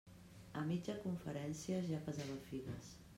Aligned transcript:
A 0.61 0.61
mitja 0.69 0.95
conferència 1.03 1.83
ja 1.91 2.03
pesava 2.09 2.39
figues. 2.49 2.91